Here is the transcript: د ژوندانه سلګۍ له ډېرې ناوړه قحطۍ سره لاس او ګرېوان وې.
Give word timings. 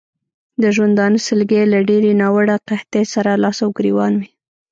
د 0.61 0.63
ژوندانه 0.75 1.19
سلګۍ 1.27 1.63
له 1.73 1.79
ډېرې 1.89 2.11
ناوړه 2.21 2.55
قحطۍ 2.67 3.03
سره 3.13 3.31
لاس 3.43 3.57
او 3.65 3.69
ګرېوان 3.77 4.13
وې. 4.19 4.27